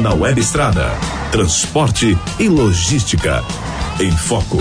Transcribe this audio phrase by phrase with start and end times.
[0.00, 0.90] Na Web Estrada.
[1.32, 3.42] Transporte e logística.
[3.98, 4.58] Em foco.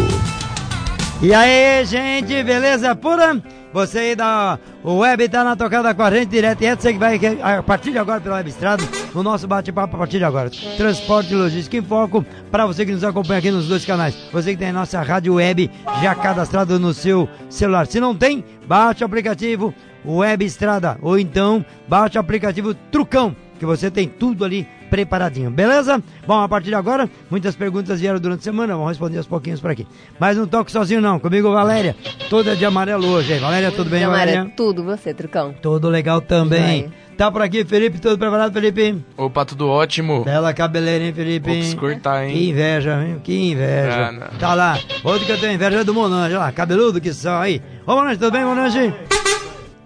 [1.22, 3.40] E aí, gente, beleza pura?
[3.72, 6.98] Você aí da Web tá na tocada com a gente direto e é você que
[6.98, 8.84] vai a partir de agora pela Web Estrada,
[9.14, 10.50] no nosso bate-papo a partir de agora.
[10.76, 14.16] Transporte e logística em foco para você que nos acompanha aqui nos dois canais.
[14.32, 15.70] Você que tem a nossa rádio web
[16.02, 17.86] já cadastrado no seu celular.
[17.86, 19.72] Se não tem, baixe o aplicativo
[20.04, 26.02] Web Estrada ou então baixe o aplicativo Trucão, que você tem tudo ali preparadinho, beleza?
[26.26, 29.60] Bom, a partir de agora, muitas perguntas vieram durante a semana, vamos responder aos pouquinhos
[29.60, 29.88] por aqui.
[30.20, 31.96] Mas não toque sozinho não, comigo Valéria,
[32.30, 33.40] toda de amarelo hoje, hein?
[33.40, 34.34] Valéria, tudo bem, de Valéria?
[34.34, 35.54] Amarelo, tudo, você, Trucão?
[35.62, 36.92] Tudo legal também.
[37.18, 39.04] Tá por aqui, Felipe, tudo preparado, Felipe?
[39.18, 40.24] Opa, tudo ótimo.
[40.24, 41.50] Bela cabeleira, hein, Felipe?
[41.50, 42.34] Vou escurtar, hein?
[42.34, 43.22] Que inveja, hein?
[43.24, 44.12] Que inveja.
[44.12, 47.14] Ah, tá lá, outro que eu tenho inveja é do Monange, olha lá, cabeludo que
[47.14, 47.62] são aí.
[47.86, 48.94] Ô, Monange, tudo bem, Monange?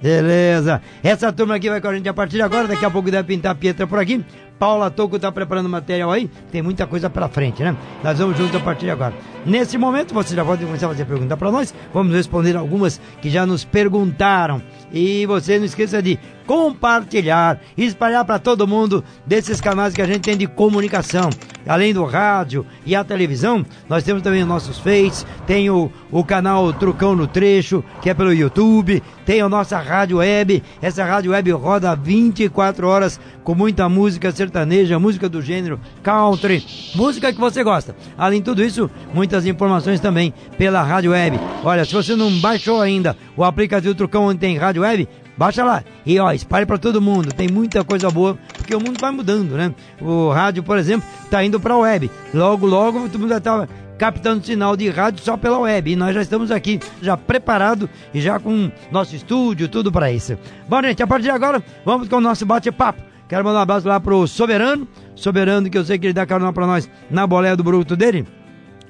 [0.02, 0.81] Beleza.
[1.04, 2.67] Essa turma aqui vai com a gente a partir de agora.
[2.67, 4.26] Daqui a pouco deve pintar a Pietra por aqui.
[4.62, 6.30] Paula Toco tá preparando material aí.
[6.52, 7.76] Tem muita coisa pra frente, né?
[8.04, 9.12] Nós vamos juntos a partir de agora.
[9.44, 11.73] Nesse momento, você já pode começar a fazer pergunta pra nós.
[11.92, 14.62] Vamos responder algumas que já nos perguntaram.
[14.94, 20.22] E você não esqueça de compartilhar, espalhar para todo mundo desses canais que a gente
[20.22, 21.32] tem de comunicação.
[21.67, 26.23] Além do rádio e a televisão, nós temos também os nossos Face, tem o, o
[26.23, 31.32] canal Trucão no Trecho, que é pelo YouTube, tem a nossa rádio web, essa rádio
[31.32, 37.64] web roda 24 horas com muita música sertaneja, música do gênero country, música que você
[37.64, 37.95] gosta.
[38.17, 41.39] Além de tudo isso, muitas informações também pela rádio web.
[41.64, 45.08] Olha, se você não baixou ainda o aplicativo Trucão onde tem rádio web,
[45.42, 47.34] Baixa lá e ó, espalhe para todo mundo.
[47.34, 49.73] Tem muita coisa boa, porque o mundo vai mudando, né?
[50.00, 52.11] O rádio, por exemplo, tá indo para a web.
[52.31, 53.67] Logo, logo, todo mundo já tá
[53.98, 55.92] captando sinal de rádio só pela web.
[55.92, 60.38] E nós já estamos aqui, já preparado e já com nosso estúdio, tudo para isso.
[60.70, 63.02] Bom, gente, a partir de agora, vamos com o nosso bate-papo.
[63.27, 66.54] Quero mandar um abraço lá pro Soberano, Soberano que eu sei que ele dá carona
[66.54, 68.27] para nós na boleia do bruto dele.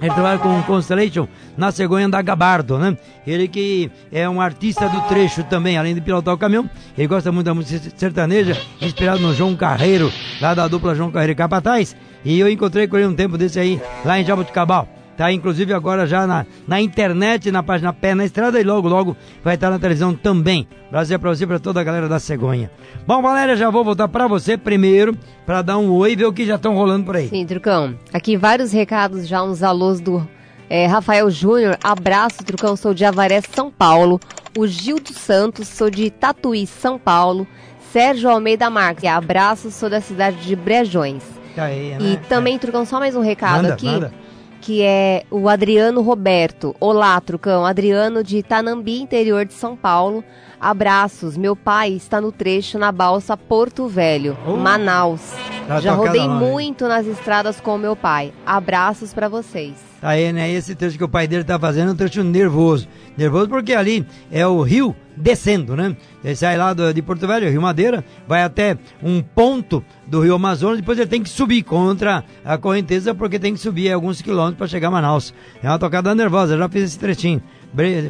[0.01, 2.97] Ele trabalha com Constellation na cegonha da Gabardo, né?
[3.25, 6.67] Ele que é um artista do trecho também, além de pilotar o caminhão.
[6.97, 11.33] Ele gosta muito da música sertaneja, inspirado no João Carreiro, lá da dupla João Carreiro
[11.33, 11.95] e Capataz.
[12.25, 14.87] E eu encontrei com ele um tempo desse aí, lá em Jaboticabal.
[15.17, 19.15] Tá inclusive agora já na, na internet, na página Pé na Estrada e logo, logo
[19.43, 20.67] vai estar na televisão também.
[20.89, 22.71] Prazer pra você e pra toda a galera da Cegonha.
[23.05, 26.33] Bom, Valéria, já vou voltar pra você primeiro, pra dar um oi e ver o
[26.33, 27.27] que já estão rolando por aí.
[27.29, 27.95] Sim, Trucão.
[28.13, 30.27] Aqui vários recados já, uns alôs do
[30.69, 31.77] é, Rafael Júnior.
[31.83, 34.19] Abraço, Trucão, sou de Avaré, São Paulo.
[34.57, 37.45] O Gildo Santos, sou de Tatuí, São Paulo.
[37.91, 41.23] Sérgio Almeida Marques, abraço, sou da cidade de Brejões.
[41.55, 41.97] Tá aí, né?
[41.99, 43.85] E também, Trucão, só mais um recado Manda, aqui.
[43.85, 44.13] manda.
[44.61, 46.75] Que é o Adriano Roberto.
[46.79, 47.65] Olá, Trucão.
[47.65, 50.23] Adriano de Itanambi, interior de São Paulo.
[50.59, 51.35] Abraços.
[51.35, 54.55] Meu pai está no trecho na balsa Porto Velho, Oh.
[54.57, 55.33] Manaus.
[55.75, 58.33] Tá Já rodei muito nas estradas com meu pai.
[58.45, 59.73] Abraços pra vocês.
[60.01, 60.51] Tá aí, né?
[60.51, 62.87] Esse trecho que o pai dele tá fazendo é um trecho nervoso.
[63.17, 65.95] Nervoso porque ali é o rio descendo, né?
[66.23, 70.33] Ele sai lá do- de Porto Velho, Rio Madeira, vai até um ponto do Rio
[70.35, 74.57] Amazonas, depois ele tem que subir contra a correnteza, porque tem que subir alguns quilômetros
[74.57, 75.33] para chegar a Manaus.
[75.61, 77.41] É uma tocada nervosa, já fiz esse trechinho.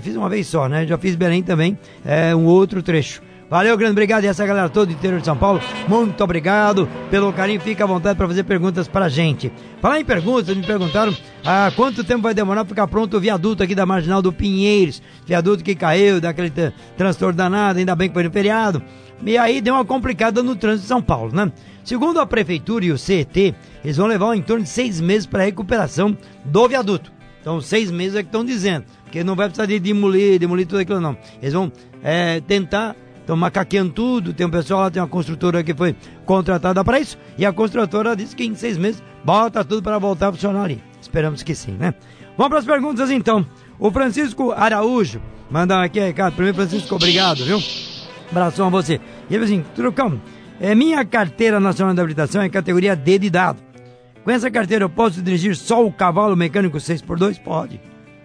[0.02, 0.86] Fiz uma vez só, né?
[0.88, 3.22] Já fiz Belém também, é um outro trecho.
[3.52, 4.24] Valeu, grande obrigado.
[4.24, 7.60] E essa galera toda do interior de São Paulo, muito obrigado pelo carinho.
[7.60, 9.52] Fica à vontade para fazer perguntas pra gente.
[9.82, 11.14] Falar em perguntas, me perguntaram
[11.44, 15.02] há quanto tempo vai demorar para ficar pronto o viaduto aqui da Marginal do Pinheiros.
[15.26, 16.50] Viaduto que caiu, daquele
[16.96, 18.82] transtorno danado, ainda bem que foi no feriado.
[19.22, 21.52] E aí deu uma complicada no trânsito de São Paulo, né?
[21.84, 23.54] Segundo a Prefeitura e o CET,
[23.84, 27.12] eles vão levar em torno de seis meses para a recuperação do viaduto.
[27.42, 28.86] Então, seis meses é que estão dizendo.
[29.04, 31.18] Porque não vai precisar de demolir, demolir tudo aquilo, não.
[31.42, 31.70] Eles vão
[32.02, 35.96] é, tentar Estão macaqueando tudo, tem um pessoal lá, tem uma construtora que foi
[36.26, 40.30] contratada para isso, e a construtora disse que em seis meses bota tudo para voltar
[40.30, 40.84] a funcionar ali.
[41.00, 41.94] Esperamos que sim, né?
[42.38, 43.46] Vamos para as perguntas então.
[43.80, 46.34] O Francisco Araújo manda aqui recado.
[46.34, 47.62] Primeiro, Francisco, obrigado, viu?
[48.30, 49.00] Abração a você.
[49.30, 50.22] E ele assim, Trucão,
[50.60, 53.62] é, minha carteira nacional de habilitação é categoria D de dado.
[54.24, 57.40] Com essa carteira eu posso dirigir só o cavalo mecânico 6x2?
[57.42, 57.82] Pode.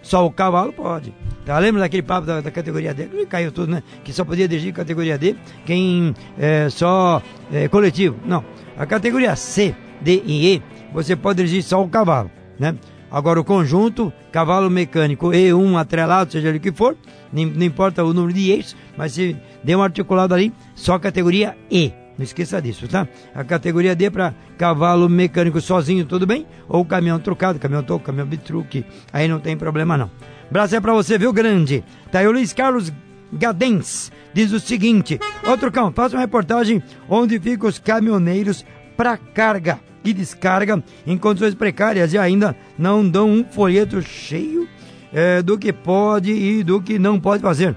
[0.07, 1.13] Só o cavalo pode.
[1.45, 3.07] Tá, lembra daquele papo da, da categoria D?
[3.07, 3.83] Que caiu tudo, né?
[4.05, 7.21] Que só podia dirigir categoria D quem é só
[7.53, 8.17] é, coletivo.
[8.25, 8.45] Não.
[8.79, 10.63] A categoria C, D e E,
[10.93, 12.77] você pode dirigir só o cavalo, né?
[13.11, 16.97] Agora o conjunto, cavalo mecânico E1 atrelado, seja o que for,
[17.33, 21.93] não, importa o número de eixos, mas se der um articulado ali, só categoria E.
[22.17, 23.07] Não esqueça disso, tá?
[23.35, 26.47] A categoria D para cavalo mecânico sozinho, tudo bem?
[26.69, 30.11] Ou caminhão trocado, caminhão toco, caminhão bitruque, aí não tem problema não.
[30.51, 31.85] Braço é pra você, viu, grande?
[32.11, 32.93] Tá aí o Luiz Carlos
[33.33, 38.65] Gadens, diz o seguinte, outro cão, faça uma reportagem onde ficam os caminhoneiros
[38.97, 44.69] para carga e descarga em condições precárias e ainda não dão um folheto cheio
[45.13, 47.77] é, do que pode e do que não pode fazer.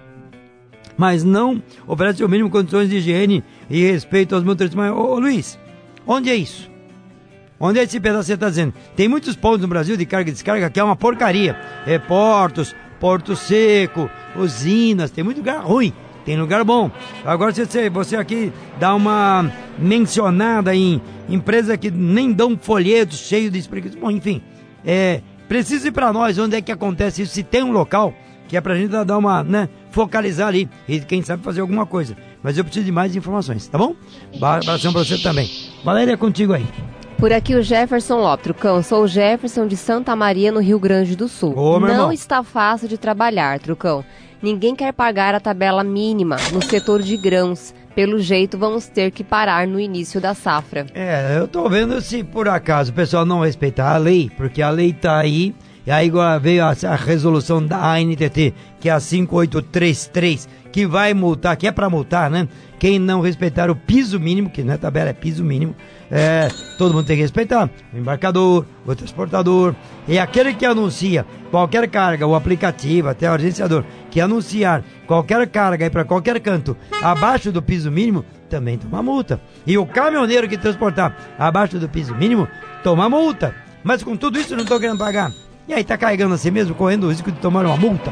[0.99, 4.75] Mas não oferece o mínimo condições de higiene e respeito aos motoristas.
[4.75, 5.57] Mas, ô, ô Luiz,
[6.05, 6.69] onde é isso?
[7.57, 8.73] Onde é esse pedaço que você está dizendo?
[8.97, 11.57] Tem muitos pontos no Brasil de carga e descarga que é uma porcaria.
[11.87, 15.93] É portos, Porto Seco, usinas, tem muito lugar ruim,
[16.25, 16.91] tem lugar bom.
[17.23, 23.57] Agora você, você aqui dá uma mencionada em empresas que nem dão folhetos cheios de
[23.57, 24.01] explicações.
[24.01, 24.41] Bom, enfim,
[24.85, 28.13] é, ir para nós onde é que acontece isso, se tem um local
[28.49, 32.17] que é pra gente dar uma, né, focalizar ali e quem sabe fazer alguma coisa.
[32.43, 33.95] Mas eu preciso de mais informações, tá bom?
[34.41, 35.49] Abração pra você também.
[35.85, 36.65] Valéria, é contigo aí.
[37.17, 38.81] Por aqui o Jefferson Lopes, Trucão.
[38.81, 41.53] Sou o Jefferson de Santa Maria, no Rio Grande do Sul.
[41.57, 42.11] Ô, Não irmão.
[42.11, 44.03] está fácil de trabalhar, Trucão.
[44.41, 47.73] Ninguém quer pagar a tabela mínima no setor de grãos.
[47.93, 50.85] Pelo jeito, vamos ter que parar no início da safra.
[50.93, 54.69] É, eu tô vendo se por acaso o pessoal não respeitar a lei, porque a
[54.69, 55.53] lei tá aí,
[55.85, 61.13] e aí agora veio a, a resolução da ANTT, que é a 5833, que vai
[61.13, 62.47] multar, que é pra multar, né?
[62.77, 65.75] Quem não respeitar o piso mínimo, que não é tabela, é piso mínimo,
[66.09, 66.47] é,
[66.77, 67.69] todo mundo tem que respeitar.
[67.93, 69.75] O embarcador, o transportador,
[70.07, 75.89] e aquele que anuncia qualquer carga, o aplicativo, até o agenciador, que anunciar qualquer carga
[75.89, 79.41] para qualquer canto abaixo do piso mínimo, também toma multa.
[79.67, 82.47] E o caminhoneiro que transportar abaixo do piso mínimo,
[82.83, 83.53] toma multa.
[83.83, 85.31] Mas com tudo isso não estou querendo pagar.
[85.69, 88.11] E aí tá carregando assim mesmo, correndo o risco de tomar uma multa.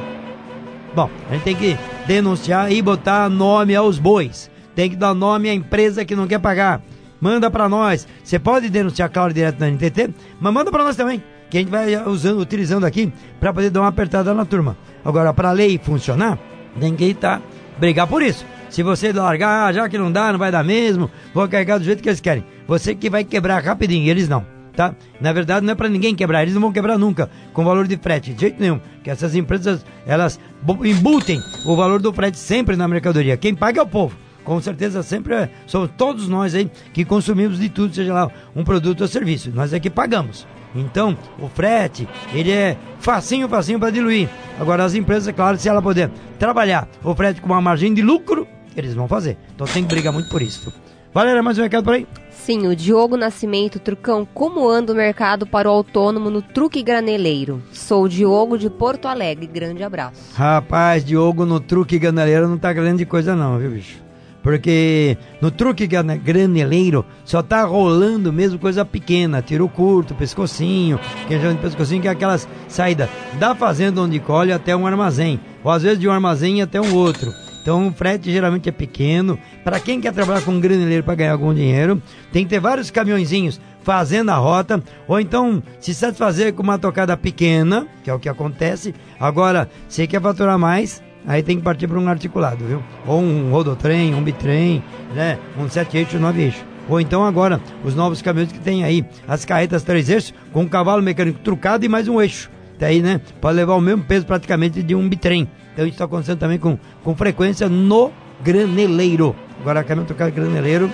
[0.94, 1.76] Bom, a gente tem que
[2.06, 4.50] denunciar e botar nome aos bois.
[4.76, 6.84] Tem que dar nome à empresa que não quer pagar.
[7.20, 8.08] Manda pra nós.
[8.24, 11.72] Você pode denunciar, claro, direto na NTT, mas manda pra nós também, que a gente
[11.72, 14.78] vai usando, utilizando aqui pra poder dar uma apertada na turma.
[15.04, 16.38] Agora, pra lei funcionar,
[16.80, 17.42] ninguém tá
[17.80, 18.46] brigar por isso.
[18.70, 22.04] Se você largar, já que não dá, não vai dar mesmo, vou carregar do jeito
[22.04, 22.46] que eles querem.
[22.68, 24.57] Você que vai quebrar rapidinho, eles não.
[24.78, 24.94] Tá?
[25.20, 27.98] Na verdade, não é para ninguém quebrar, eles não vão quebrar nunca com valor de
[27.98, 28.80] frete, de jeito nenhum.
[29.04, 33.36] Que essas empresas, elas bu- embutem o valor do frete sempre na mercadoria.
[33.36, 34.16] Quem paga é o povo.
[34.44, 38.64] Com certeza sempre é, somos todos nós aí que consumimos de tudo, seja lá um
[38.64, 39.50] produto ou serviço.
[39.52, 40.46] Nós é que pagamos.
[40.76, 44.30] Então, o frete, ele é facinho, facinho para diluir.
[44.60, 48.48] Agora, as empresas, claro, se ela puder trabalhar o frete com uma margem de lucro,
[48.76, 49.40] eles vão fazer.
[49.56, 50.72] Então tem que brigar muito por isso.
[51.18, 52.06] Valéria, mais um recado por aí?
[52.30, 57.60] Sim, o Diogo Nascimento, Trucão, como anda o mercado para o autônomo no truque graneleiro?
[57.72, 60.36] Sou o Diogo de Porto Alegre, grande abraço.
[60.36, 63.98] Rapaz, Diogo, no truque ganaleiro não tá grande coisa não, viu, bicho?
[64.44, 71.56] Porque no truque graneleiro só tá rolando mesmo coisa pequena, tiro curto, pescocinho, que chama
[71.56, 73.10] de pescocinho, que é aquelas saídas
[73.40, 76.94] da fazenda onde colhe até um armazém, ou às vezes de um armazém até um
[76.94, 77.47] outro.
[77.68, 79.38] Então o frete geralmente é pequeno.
[79.62, 83.60] Para quem quer trabalhar com graneleiro para ganhar algum dinheiro, tem que ter vários caminhõezinhos
[83.84, 88.30] fazendo a rota, ou então se satisfazer com uma tocada pequena, que é o que
[88.30, 88.96] acontece.
[89.20, 92.82] Agora, se quer faturar mais, aí tem que partir para um articulado, viu?
[93.06, 94.82] Ou um rodotrem, um bitrem,
[95.14, 95.38] né?
[95.60, 96.64] Um sete eixos, nove eixos.
[96.88, 100.70] Ou então agora, os novos caminhões que tem aí, as carretas três eixos, com um
[100.70, 102.50] cavalo mecânico trucado e mais um eixo.
[102.80, 103.20] Daí, né?
[103.42, 105.50] Pode levar o mesmo peso praticamente de um bitrem.
[105.74, 108.12] Então isso está acontecendo também com, com frequência no
[108.44, 109.36] graneleiro.
[109.62, 110.92] Agora, caminhão trucado graneleiro,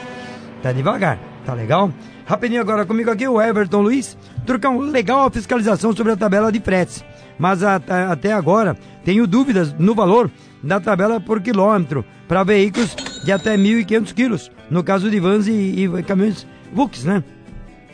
[0.61, 1.91] tá devagar, tá legal?
[2.25, 4.17] Rapidinho agora comigo aqui, o Everton Luiz.
[4.45, 7.03] Trucão, legal a fiscalização sobre a tabela de fretes.
[7.37, 10.31] Mas a- a- até agora tenho dúvidas no valor
[10.63, 14.51] da tabela por quilômetro para veículos de até 1.500 quilos.
[14.69, 17.23] No caso de vans e, e caminhões Vux, né?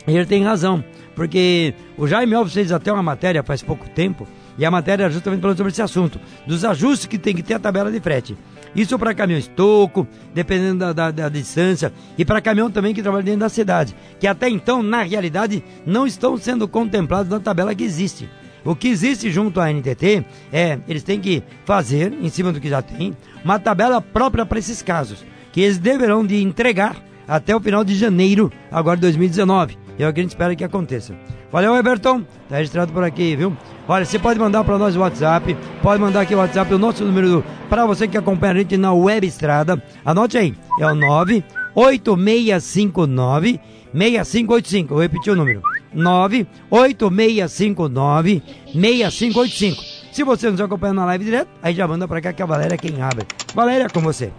[0.06, 0.82] Ele tem razão,
[1.14, 4.26] porque o Jaime Alves fez até uma matéria faz pouco tempo,
[4.58, 7.54] e a matéria era justamente falando sobre esse assunto, dos ajustes que tem que ter
[7.54, 8.36] a tabela de frete.
[8.74, 13.22] Isso para caminhões toco, dependendo da, da- da distância, e para caminhão também que trabalha
[13.24, 17.82] dentro da cidade, que até então, na realidade, não estão sendo contemplados na tabela que
[17.84, 18.28] existe.
[18.64, 22.68] O que existe junto à NTT é, eles têm que fazer, em cima do que
[22.68, 27.60] já tem, uma tabela própria para esses casos, que eles deverão de entregar até o
[27.60, 29.78] final de janeiro, agora de 2019.
[30.02, 31.14] É o que a gente espera que aconteça.
[31.52, 32.22] Valeu, Everton.
[32.48, 33.56] Tá registrado por aqui, viu?
[33.88, 37.04] Olha, você pode mandar para nós o WhatsApp, pode mandar aqui o WhatsApp, o nosso
[37.04, 39.82] número para você que acompanha a gente na Web Estrada.
[40.04, 43.58] Anote aí, é o 98659
[43.92, 44.94] 6585.
[44.94, 45.60] Vou repetir o número.
[45.92, 49.82] 98659 6585.
[50.12, 52.74] Se você nos acompanha na live direto, aí já manda para cá que a Valéria
[52.74, 53.26] é quem abre.
[53.54, 54.32] Valéria, com você.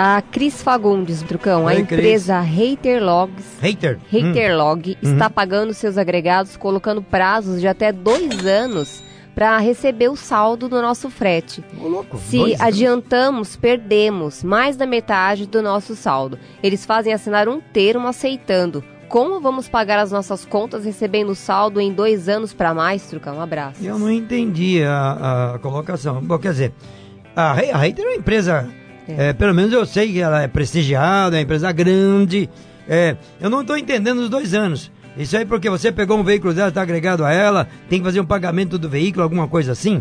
[0.00, 1.98] A Cris Fagundes, Trucão, a Oi, Cris.
[1.98, 3.98] empresa Haterlogs Hater.
[4.06, 9.02] Haterlog está pagando seus agregados colocando prazos de até dois anos
[9.34, 11.64] para receber o saldo do nosso frete.
[11.74, 11.82] Hum.
[11.84, 12.16] Ô, louco.
[12.16, 12.60] Se anos.
[12.60, 16.38] adiantamos, perdemos mais da metade do nosso saldo.
[16.62, 18.84] Eles fazem assinar um termo aceitando.
[19.08, 23.38] Como vamos pagar as nossas contas recebendo saldo em dois anos para mais, Trucão?
[23.38, 23.84] Um abraço.
[23.84, 26.22] Eu não entendi a, a colocação.
[26.22, 26.72] Bom, quer dizer,
[27.34, 28.70] a, a Reiter é uma empresa,
[29.08, 29.32] É.
[29.32, 32.48] pelo menos eu sei que ela é prestigiada, é uma empresa grande.
[32.88, 34.90] É, eu não estou entendendo os dois anos.
[35.16, 38.20] Isso aí porque você pegou um veículo dela, está agregado a ela, tem que fazer
[38.20, 40.00] um pagamento do veículo, alguma coisa assim.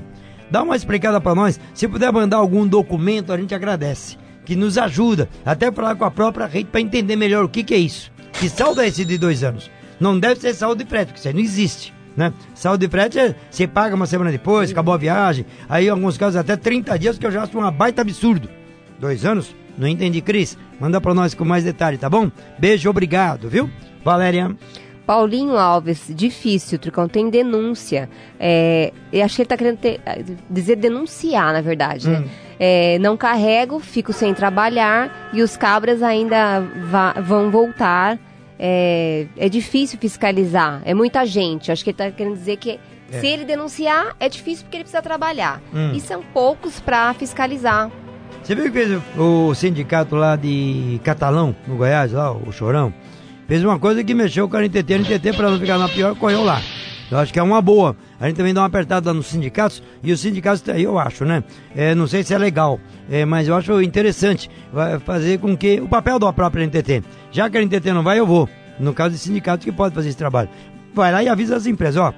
[0.50, 1.60] Dá uma explicada para nós.
[1.74, 4.18] Se puder mandar algum documento, a gente agradece.
[4.46, 7.74] Que nos ajuda, até falar com a própria rede para entender melhor o que, que
[7.74, 8.12] é isso.
[8.34, 9.70] Que saldo é esse de dois anos?
[10.00, 11.94] Não deve ser saldo de frete, porque isso aí não existe.
[12.16, 12.32] Né?
[12.54, 15.46] Saldo de frete é, você paga uma semana depois, acabou a viagem.
[15.68, 18.50] Aí, em alguns casos, até 30 dias, que eu já acho uma baita absurdo.
[19.00, 19.56] Dois anos?
[19.78, 20.58] Não entendi, Cris.
[20.80, 22.32] Manda pra nós com mais detalhe, tá bom?
[22.58, 23.70] Beijo, obrigado, viu?
[24.04, 24.56] Valéria.
[25.06, 28.10] Paulinho Alves, difícil, Trucão, tem denúncia.
[28.40, 30.02] É, eu acho que ele tá querendo ter-
[30.50, 32.26] dizer denunciar, na verdade, né?
[32.60, 36.60] É, não carrego, fico sem trabalhar e os cabras ainda
[37.24, 38.20] vão voltar.
[38.60, 41.72] É, é difícil fiscalizar, é muita gente.
[41.72, 42.78] Acho que ele tá querendo dizer que
[43.10, 45.62] se ele denunciar, é difícil porque ele precisa trabalhar.
[45.74, 45.94] Hum.
[45.94, 47.90] E são poucos para fiscalizar.
[48.48, 52.94] Você viu que fez o, sindicato lá de Catalão, no Goiás, lá, o Chorão?
[53.46, 56.16] Fez uma coisa que mexeu com a NTT, a NTT, pra não ficar na pior,
[56.16, 56.62] correu lá.
[57.12, 57.94] Eu acho que é uma boa.
[58.18, 61.44] A gente também dá uma apertada nos sindicatos, e os sindicatos, eu acho, né?
[61.76, 62.80] É, não sei se é legal,
[63.12, 67.04] é, mas eu acho interessante vai fazer com que o papel da própria NTT.
[67.34, 68.48] Já que a NTT não vai, eu vou.
[68.80, 70.48] No caso de sindicatos que pode fazer esse trabalho.
[70.94, 72.14] Vai lá e avisa as empresas, ó.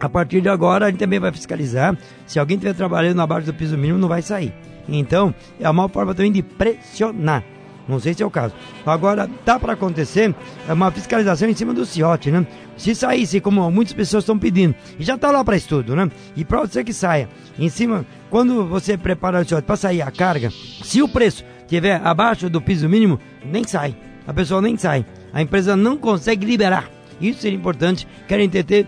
[0.00, 1.94] A partir de agora, a gente também vai fiscalizar.
[2.26, 4.54] Se alguém estiver trabalhando abaixo do piso mínimo, não vai sair.
[4.90, 7.44] Então, é uma forma também de pressionar.
[7.88, 8.54] Não sei se é o caso.
[8.86, 10.34] Agora, dá para acontecer
[10.68, 12.46] é uma fiscalização em cima do CIOT, né?
[12.76, 16.08] Se saísse, como muitas pessoas estão pedindo, e já está lá para estudo, né?
[16.36, 17.28] E para você que saia,
[17.58, 22.00] em cima, quando você prepara o CIOT para sair a carga, se o preço estiver
[22.04, 23.96] abaixo do piso mínimo, nem sai.
[24.26, 25.04] A pessoa nem sai.
[25.32, 26.88] A empresa não consegue liberar.
[27.20, 28.86] Isso seria importante que a NTT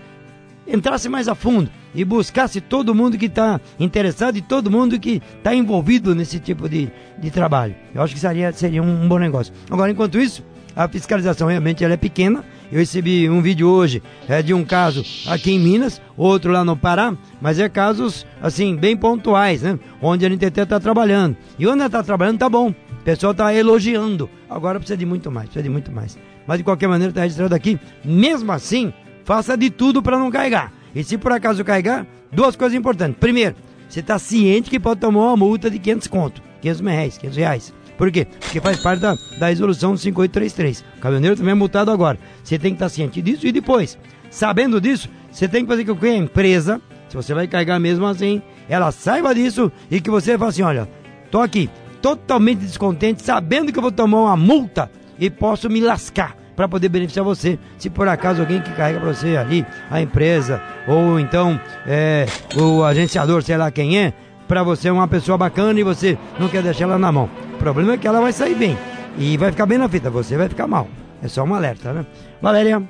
[0.66, 5.22] entrasse mais a fundo e buscasse todo mundo que está interessado e todo mundo que
[5.36, 7.74] está envolvido nesse tipo de, de trabalho.
[7.94, 9.52] Eu acho que seria, seria um, bom negócio.
[9.70, 10.44] Agora, enquanto isso,
[10.74, 12.44] a fiscalização realmente ela é pequena.
[12.70, 16.74] Eu recebi um vídeo hoje é, de um caso aqui em Minas, outro lá no
[16.74, 19.78] Pará, mas é casos assim bem pontuais, né?
[20.00, 21.36] Onde a NTT está trabalhando.
[21.58, 22.70] E onde ela está trabalhando tá bom.
[22.70, 24.30] O pessoal está elogiando.
[24.48, 26.18] Agora precisa de muito mais, precisa de muito mais.
[26.46, 27.78] Mas de qualquer maneira está registrado aqui.
[28.02, 28.92] Mesmo assim,
[29.24, 30.72] faça de tudo para não carregar.
[30.94, 33.16] E se por acaso carregar, duas coisas importantes.
[33.18, 33.56] Primeiro,
[33.88, 37.74] você está ciente que pode tomar uma multa de 500 conto, 500 reais, 500 reais.
[37.96, 38.26] Por quê?
[38.40, 40.84] Porque faz parte da, da resolução 5833.
[40.96, 42.18] O caminhoneiro também é multado agora.
[42.42, 43.98] Você tem que estar ciente disso e depois,
[44.30, 48.06] sabendo disso, você tem que fazer com que a empresa, se você vai carregar mesmo
[48.06, 50.88] assim, ela saiba disso e que você fale assim, olha,
[51.30, 51.70] tô aqui
[52.00, 56.88] totalmente descontente, sabendo que eu vou tomar uma multa e posso me lascar para poder
[56.88, 57.58] beneficiar você.
[57.78, 62.84] Se por acaso alguém que carrega para você ali, a empresa, ou então é, o
[62.84, 64.12] agenciador, sei lá quem é,
[64.46, 67.28] para você é uma pessoa bacana e você não quer deixar ela na mão.
[67.54, 68.76] O problema é que ela vai sair bem
[69.16, 70.88] e vai ficar bem na fita, você vai ficar mal.
[71.22, 72.04] É só um alerta, né?
[72.40, 72.82] Valéria.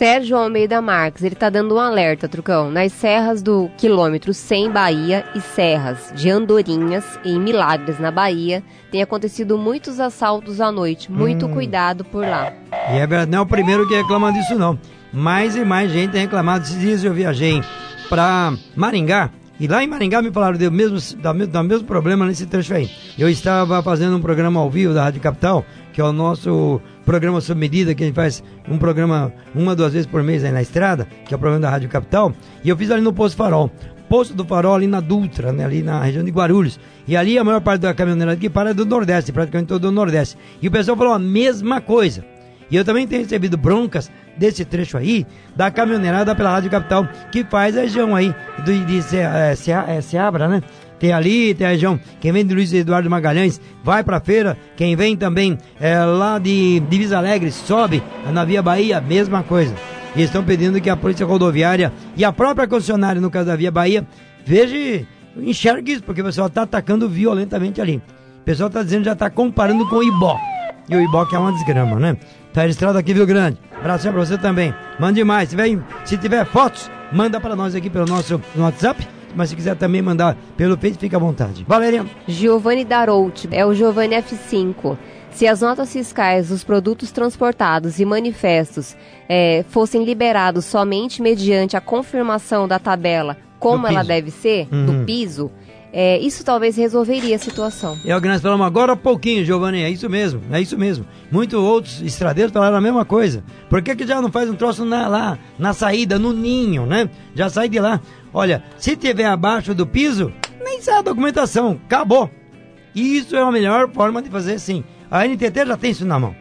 [0.00, 2.70] Sérgio Almeida Marques, ele tá dando um alerta, Trucão.
[2.70, 9.02] Nas serras do quilômetro 100 Bahia e serras de Andorinhas, em Milagres, na Bahia, tem
[9.02, 11.12] acontecido muitos assaltos à noite.
[11.12, 12.50] Muito cuidado por lá.
[12.90, 14.78] E é verdade, não é o primeiro que reclama disso, não.
[15.12, 16.64] Mais e mais gente tem reclamado.
[16.64, 17.62] Esses dias eu viajei
[18.08, 19.28] para Maringá.
[19.60, 22.90] E lá em Maringá me falaram do mesmo, da, do mesmo problema nesse trecho aí.
[23.18, 25.62] Eu estava fazendo um programa ao vivo da Rádio Capital,
[25.92, 29.92] que é o nosso programa sob medida, que a gente faz um programa uma, duas
[29.92, 32.32] vezes por mês aí na estrada, que é o programa da Rádio Capital.
[32.62, 33.70] E eu fiz ali no Posto Farol.
[34.08, 36.80] Posto do Farol ali na Dutra, né, ali na região de Guarulhos.
[37.06, 39.92] E ali a maior parte da caminhoneira que para é do Nordeste, praticamente todo do
[39.92, 40.36] Nordeste.
[40.60, 42.24] E o pessoal falou a mesma coisa.
[42.70, 47.44] E eu também tenho recebido broncas desse trecho aí, da caminhoneirada pela Rádio Capital, que
[47.44, 50.62] faz a região aí do, de Se, é, Se, é, Seabra, né?
[51.00, 54.94] Tem ali, tem a região, quem vem de Luiz Eduardo Magalhães, vai pra feira, quem
[54.94, 59.74] vem também é, lá de Divisa Alegre, sobe na Via Bahia, mesma coisa.
[60.14, 63.70] E estão pedindo que a Polícia Rodoviária e a própria concessionária, no caso da Via
[63.70, 64.06] Bahia,
[64.44, 65.06] veja,
[65.38, 67.96] enxergue isso, porque o pessoal está atacando violentamente ali.
[68.40, 70.38] O pessoal está dizendo, já está comparando com o Ibó.
[70.86, 72.16] E o Ibó que é uma desgrama, né?
[72.52, 73.56] Tá registrado aqui, Viu Grande.
[73.78, 74.74] Abraço pra você também.
[74.98, 75.48] Mande mais.
[75.48, 79.08] Se tiver, se tiver fotos, manda para nós aqui pelo nosso no WhatsApp.
[79.34, 81.64] Mas se quiser também mandar pelo Face, fica à vontade.
[81.66, 82.04] Valéria.
[82.26, 84.96] Giovanni Darout, é o Giovanni F5.
[85.30, 88.96] Se as notas fiscais dos produtos transportados e manifestos
[89.28, 94.86] eh, fossem liberados somente mediante a confirmação da tabela, como ela deve ser, Uhum.
[94.86, 95.50] do piso,
[95.92, 97.98] É, isso talvez resolveria a situação.
[98.06, 101.04] É o que nós falamos agora há pouquinho, Giovanni, é isso mesmo, é isso mesmo.
[101.32, 103.42] Muitos outros estradeiros falaram a mesma coisa.
[103.68, 107.10] Por que, que já não faz um troço na, lá, na saída, no ninho, né?
[107.34, 108.00] Já sai de lá.
[108.32, 110.32] Olha, se tiver abaixo do piso,
[110.62, 112.30] nem sai a documentação, acabou.
[112.94, 114.84] Isso é a melhor forma de fazer sim.
[115.10, 116.34] A NTT já tem isso na mão.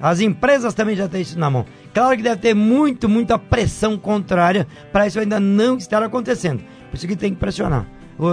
[0.00, 1.64] As empresas também já têm isso na mão.
[1.94, 6.62] Claro que deve ter muito, muita pressão contrária para isso ainda não estar acontecendo.
[6.90, 7.86] Por isso que tem que pressionar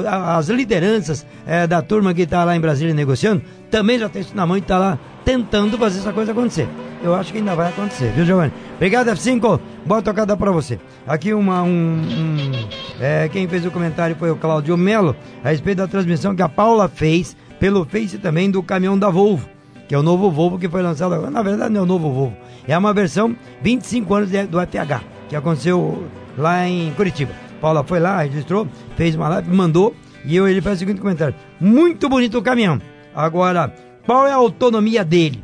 [0.08, 4.36] as lideranças é, da turma que está lá em Brasília negociando, também já tem isso
[4.36, 6.68] na mão e está lá tentando fazer essa coisa acontecer.
[7.04, 8.54] Eu acho que ainda vai acontecer, viu, Giovanni?
[8.76, 9.60] Obrigado, F5.
[9.86, 10.80] Boa tocada para você.
[11.06, 12.52] Aqui uma, um, um
[13.00, 16.50] é, quem fez o comentário foi o Claudio Melo, a respeito da transmissão que a
[16.50, 19.48] Paula fez pelo Face também do caminhão da Volvo,
[19.88, 21.32] que é o novo Volvo que foi lançado agora.
[21.32, 25.36] Na verdade, não é o novo Volvo, é uma versão 25 anos do FH, que
[25.36, 26.06] aconteceu
[26.38, 27.32] lá em Curitiba.
[27.60, 29.96] Paula foi lá, registrou, fez uma live, mandou.
[30.26, 32.82] E eu, ele faz o seguinte comentário: Muito bonito o caminhão.
[33.16, 33.74] Agora,
[34.06, 35.44] qual é a autonomia dele?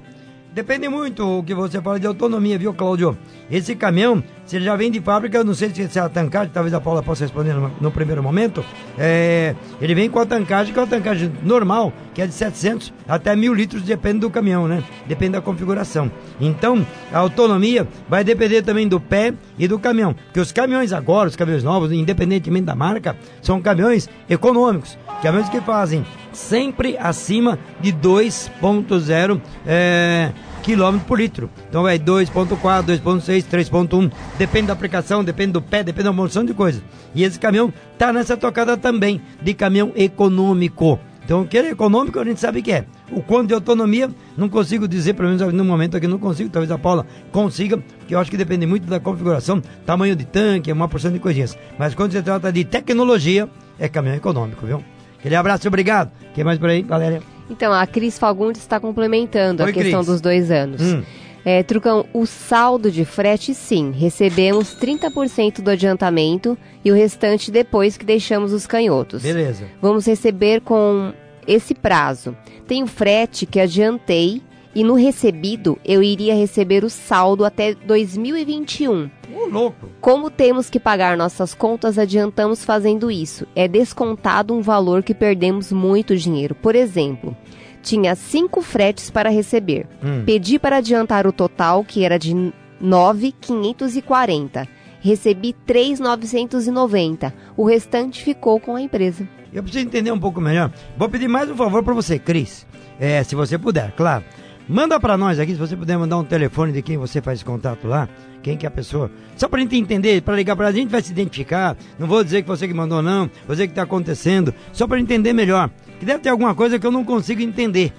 [0.53, 3.17] Depende muito o que você fala de autonomia, viu, Cláudio?
[3.49, 6.49] Esse caminhão, se ele já vem de fábrica, eu não sei se é a tancagem,
[6.51, 8.65] talvez a Paula possa responder no, no primeiro momento.
[8.97, 12.91] É, ele vem com a tancagem, que é a tancagem normal, que é de 700
[13.07, 14.83] até 1000 litros, depende do caminhão, né?
[15.05, 16.11] Depende da configuração.
[16.41, 20.15] Então, a autonomia vai depender também do pé e do caminhão.
[20.15, 24.97] Porque os caminhões agora, os caminhões novos, independentemente da marca, são caminhões econômicos.
[25.21, 26.03] Caminhões que fazem
[26.33, 31.49] sempre acima de 2.0 é, km por litro.
[31.67, 36.43] Então vai 2.4, 2.6, 3.1, depende da aplicação, depende do pé, depende de uma moção
[36.43, 36.81] de coisas.
[37.15, 40.99] E esse caminhão tá nessa tocada também, de caminhão econômico.
[41.29, 42.85] Então, que é econômico, a gente sabe que é.
[43.11, 46.71] O quanto de autonomia, não consigo dizer, pelo menos no momento aqui não consigo, talvez
[46.71, 50.87] a Paula consiga, porque eu acho que depende muito da configuração, tamanho de tanque, uma
[50.87, 51.55] porção de coisinhas.
[51.77, 54.83] Mas quando se trata de tecnologia, é caminhão econômico, viu?
[55.19, 56.11] Aquele abraço obrigado.
[56.33, 57.38] Quem mais por aí, Valéria?
[57.49, 60.07] Então, a Cris Fagundes está complementando Oi, a questão Cris.
[60.07, 60.81] dos dois anos.
[60.81, 61.03] Hum.
[61.43, 63.91] É, Trucão, o saldo de frete, sim.
[63.91, 69.23] Recebemos 30% do adiantamento e o restante depois que deixamos os canhotos.
[69.23, 69.65] Beleza.
[69.81, 71.13] Vamos receber com
[71.47, 72.35] esse prazo.
[72.67, 74.41] Tem o frete que adiantei
[74.73, 79.09] e no recebido eu iria receber o saldo até 2021.
[79.33, 79.89] Ô, louco.
[80.01, 83.47] Como temos que pagar nossas contas, adiantamos fazendo isso.
[83.55, 86.55] É descontado um valor que perdemos muito dinheiro.
[86.55, 87.35] Por exemplo,
[87.81, 89.87] tinha cinco fretes para receber.
[90.03, 90.23] Hum.
[90.25, 92.33] Pedi para adiantar o total, que era de
[92.79, 94.67] 9,540.
[95.01, 97.33] Recebi 3,990.
[97.55, 99.27] O restante ficou com a empresa.
[99.51, 100.71] Eu preciso entender um pouco melhor.
[100.97, 102.67] Vou pedir mais um favor para você, Cris.
[102.99, 104.23] É, se você puder, claro.
[104.69, 107.87] Manda para nós aqui, se você puder mandar um telefone de quem você faz contato
[107.87, 108.07] lá,
[108.43, 109.09] quem que é a pessoa.
[109.35, 111.75] Só pra gente entender, para ligar pra gente vai se identificar.
[111.97, 114.53] Não vou dizer que você que mandou não, vou dizer que tá acontecendo.
[114.71, 115.71] Só para entender melhor.
[115.99, 117.91] Que deve ter alguma coisa que eu não consigo entender.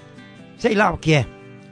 [0.57, 1.25] Sei lá o que é.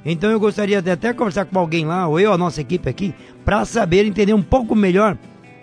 [0.03, 3.15] Então eu gostaria de até conversar com alguém lá, ou eu, a nossa equipe aqui,
[3.45, 5.17] para saber entender um pouco melhor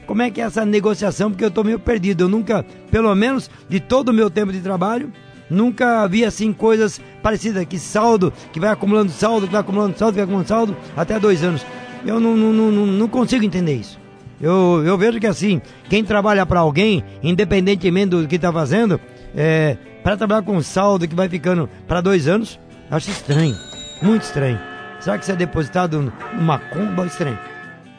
[0.06, 2.24] como é que é essa negociação, porque eu tô meio perdido.
[2.24, 5.12] Eu nunca, pelo menos de todo o meu tempo de trabalho,
[5.50, 10.12] nunca vi assim coisas parecidas, que saldo, que vai acumulando saldo, que vai acumulando saldo,
[10.12, 11.64] que vai acumulando saldo, até dois anos.
[12.04, 13.98] Eu não, não, não, não, consigo entender isso.
[14.40, 19.00] Eu, eu vejo que assim, quem trabalha para alguém, independentemente do que está fazendo,
[19.34, 23.56] é, para trabalhar com saldo que vai ficando para dois anos, acho estranho,
[24.02, 24.60] muito estranho.
[25.00, 27.06] Será que isso é depositado numa conta?
[27.06, 27.38] Estranho.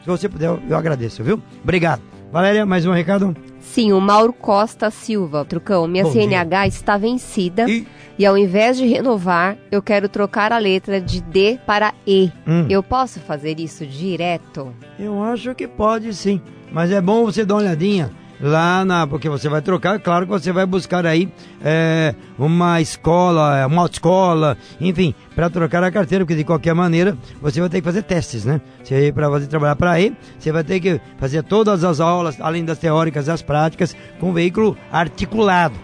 [0.02, 1.42] Se você puder, eu agradeço, viu?
[1.62, 2.02] Obrigado.
[2.32, 3.34] Valéria, mais um recado?
[3.72, 5.86] Sim, o Mauro Costa Silva, Trucão.
[5.86, 7.68] Minha Bom CNH está vencida.
[7.68, 7.86] E-
[8.18, 12.32] E ao invés de renovar, eu quero trocar a letra de D para E.
[12.44, 12.66] Hum.
[12.68, 14.74] Eu posso fazer isso direto?
[14.98, 16.40] Eu acho que pode sim.
[16.72, 19.06] Mas é bom você dar uma olhadinha lá na.
[19.06, 24.56] Porque você vai trocar, claro que você vai buscar aí é, uma escola, uma autoescola,
[24.80, 28.44] enfim, para trocar a carteira, porque de qualquer maneira você vai ter que fazer testes,
[28.44, 28.60] né?
[28.82, 32.64] Você para você trabalhar para aí, você vai ter que fazer todas as aulas, além
[32.64, 35.74] das teóricas, as práticas, com veículo articulado.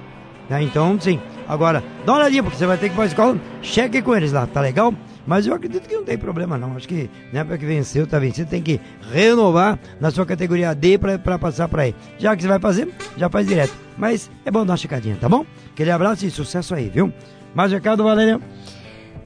[0.48, 0.62] né?
[0.62, 1.20] Então, sim.
[1.46, 4.14] Agora, dá uma olhadinha, porque você vai ter que ir para a escola, cheque com
[4.16, 4.94] eles lá, tá legal?
[5.26, 6.76] Mas eu acredito que não tem problema não.
[6.76, 8.80] Acho que na época que venceu, tá vencido, tem que
[9.12, 11.94] renovar na sua categoria D para passar para aí.
[12.18, 13.74] Já que você vai fazer, já faz direto.
[13.96, 15.46] Mas é bom dar uma checadinha, tá bom?
[15.72, 17.12] Aquele abraço e sucesso aí, viu?
[17.54, 18.40] Mais recado, Valéria?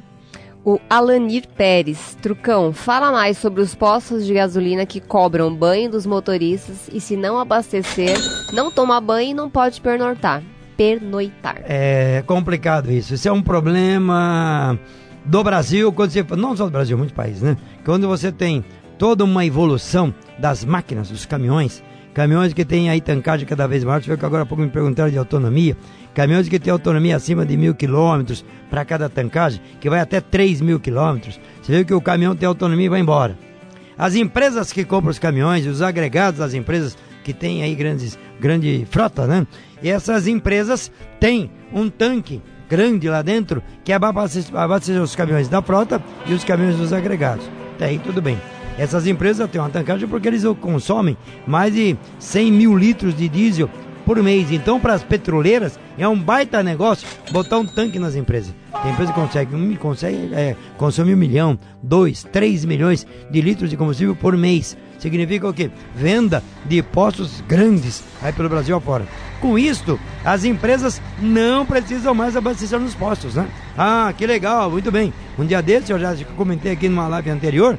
[0.65, 6.07] O Alanir Pérez, Trucão, fala mais sobre os postos de gasolina que cobram banho dos
[6.07, 8.17] motoristas e se não abastecer,
[8.53, 10.41] não toma banho e não pode pernoitar.
[10.77, 11.63] Pernoitar.
[11.65, 13.15] É complicado isso.
[13.15, 14.79] Isso é um problema
[15.25, 17.57] do Brasil, quando você, não só do Brasil, muitos países, né?
[17.85, 18.65] Quando você tem
[18.99, 21.83] toda uma evolução das máquinas, dos caminhões,
[22.15, 24.03] caminhões que têm aí tancagem cada vez maior.
[24.03, 25.77] Você que agora há pouco me perguntaram de autonomia.
[26.15, 30.61] Caminhões que têm autonomia acima de mil quilômetros para cada tancagem, que vai até 3
[30.61, 31.41] mil quilômetros.
[31.63, 33.37] Você viu que o caminhão tem autonomia e vai embora.
[33.97, 38.87] As empresas que compram os caminhões, os agregados das empresas que têm aí grandes, grande
[38.91, 39.47] frota, né?
[39.83, 46.03] E essas empresas têm um tanque grande lá dentro que abastece os caminhões da frota
[46.27, 47.49] e os caminhões dos agregados.
[47.75, 48.39] Até aí tudo bem.
[48.79, 53.69] Essas empresas têm uma tancagem porque eles consomem mais de 100 mil litros de diesel
[54.05, 54.51] por mês.
[54.51, 58.55] Então, para as petroleiras, é um baita negócio botar um tanque nas empresas.
[58.83, 63.77] Tem empresa que consegue, consegue é, consumir um milhão, dois, três milhões de litros de
[63.77, 64.77] combustível por mês.
[64.99, 65.71] Significa o quê?
[65.95, 69.07] Venda de postos grandes aí pelo Brasil afora.
[69.41, 73.49] Com isto, as empresas não precisam mais abastecer nos postos, né?
[73.77, 75.12] Ah, que legal, muito bem.
[75.37, 77.77] Um dia desse, eu já comentei aqui numa live anterior,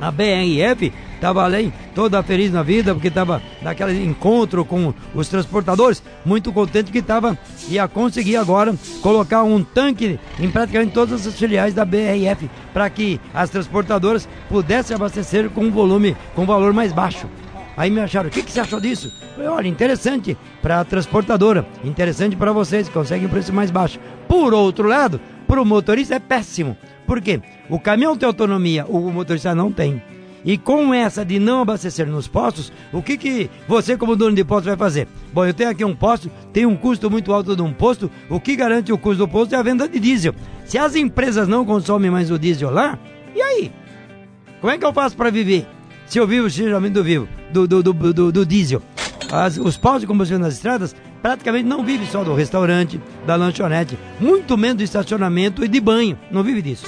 [0.00, 6.02] a BRF estava além, toda feliz na vida, porque estava naquele encontro com os transportadores,
[6.24, 11.72] muito contente que estava, ia conseguir agora colocar um tanque em praticamente todas as filiais
[11.72, 17.26] da BRF, para que as transportadoras pudessem abastecer com um volume, com valor mais baixo.
[17.76, 19.10] Aí me acharam, o que, que você achou disso?
[19.34, 23.98] Falei, olha, interessante para a transportadora, interessante para vocês, conseguem preço mais baixo.
[24.28, 26.76] Por outro lado, para o motorista é péssimo.
[27.06, 27.40] Por quê?
[27.68, 30.02] O caminhão tem autonomia, o motorista não tem.
[30.44, 34.44] E com essa de não abastecer nos postos, o que, que você, como dono de
[34.44, 35.08] posto, vai fazer?
[35.32, 38.38] Bom, eu tenho aqui um posto, tem um custo muito alto de um posto, o
[38.38, 40.34] que garante o custo do posto é a venda de diesel.
[40.66, 42.98] Se as empresas não consomem mais o diesel lá,
[43.34, 43.72] e aí?
[44.60, 45.66] Como é que eu faço para viver?
[46.06, 48.82] Se eu vivo geralmente do vivo, do, do, do, do, do diesel.
[49.32, 53.98] As, os postos de combustível nas estradas praticamente não vivem só do restaurante, da lanchonete,
[54.20, 56.18] muito menos do estacionamento e de banho.
[56.30, 56.84] Não vive disso.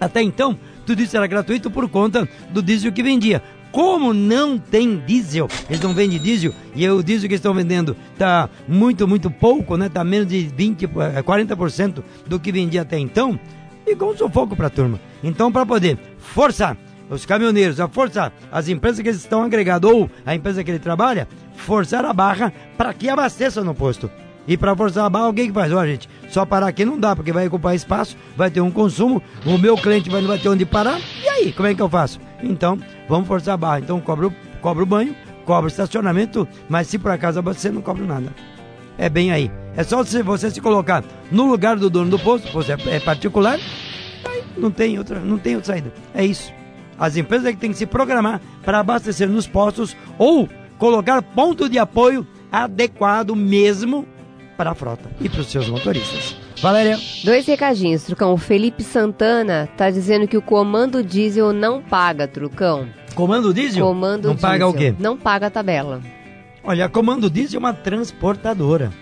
[0.00, 3.42] Até então, tudo isso era gratuito por conta do diesel que vendia.
[3.72, 8.48] Como não tem diesel, eles não vendem diesel e o diesel que estão vendendo tá
[8.68, 9.88] muito, muito pouco, né?
[9.88, 13.40] Tá menos de 20, 40% do que vendia até então.
[13.84, 15.00] Ficou um sufoco para a turma.
[15.20, 16.76] Então, para poder forçar
[17.10, 20.78] os caminhoneiros a forçar as empresas que eles estão agregados ou a empresa que ele
[20.78, 24.10] trabalha, forçar a barra para que abasteça no posto.
[24.46, 25.72] E para forçar a barra, alguém que faz?
[25.72, 29.22] Ó, gente, só parar aqui não dá, porque vai ocupar espaço, vai ter um consumo,
[29.44, 31.88] o meu cliente vai, não vai ter onde parar, e aí, como é que eu
[31.88, 32.18] faço?
[32.42, 33.80] Então, vamos forçar a barra.
[33.80, 38.06] Então, cobro, cobro o banho, cobro o estacionamento, mas se por acaso abastecer, não cobro
[38.06, 38.32] nada.
[38.96, 39.50] É bem aí.
[39.76, 43.58] É só se você se colocar no lugar do dono do posto, você é particular,
[44.24, 45.92] aí não tem outra, não tem outra saída.
[46.14, 46.52] É isso.
[47.00, 50.46] As empresas é que têm que se programar para abastecer nos postos ou
[50.78, 54.06] colocar ponto de apoio adequado mesmo
[54.54, 56.36] para a frota e para os seus motoristas.
[56.60, 56.98] Valéria.
[57.24, 58.34] Dois recadinhos, Trucão.
[58.34, 62.86] O Felipe Santana tá dizendo que o comando diesel não paga, Trucão.
[63.14, 63.86] Comando diesel?
[63.86, 64.50] Comando não diesel.
[64.50, 64.94] paga o quê?
[64.98, 66.02] Não paga a tabela.
[66.62, 68.92] Olha, a Comando Diesel é uma transportadora.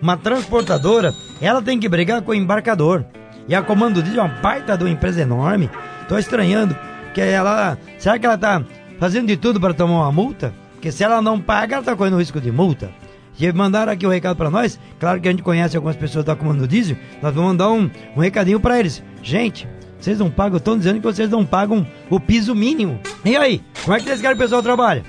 [0.00, 3.04] Uma transportadora, ela tem que brigar com o embarcador.
[3.48, 5.68] E a Comando Diesel é uma baita de uma empresa enorme.
[6.08, 6.76] Tô estranhando
[7.14, 8.62] que ela, será que ela tá
[8.98, 10.52] fazendo de tudo para tomar uma multa?
[10.72, 12.90] Porque se ela não paga, ela tá correndo risco de multa.
[13.38, 14.78] E mandaram aqui o um recado para nós.
[14.98, 16.96] Claro que a gente conhece algumas pessoas da Comando Diesel.
[17.22, 19.02] Nós vamos mandar um, um recadinho para eles.
[19.22, 19.66] Gente,
[19.98, 23.00] vocês não pagam, estão dizendo que vocês não pagam o piso mínimo.
[23.24, 25.02] E aí, como é que vocês querem que o pessoal trabalhe?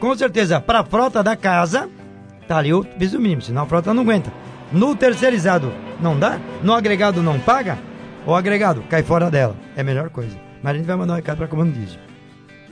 [0.00, 1.88] Com certeza, para a frota da casa,
[2.48, 4.32] tá ali o piso mínimo, senão a frota não aguenta.
[4.72, 6.38] No terceirizado, não dá?
[6.62, 7.78] No agregado, não paga?
[8.26, 9.54] O agregado cai fora dela.
[9.76, 10.43] É a melhor coisa.
[10.64, 12.00] Mas a gente vai mandar um recado para Comando Diesel.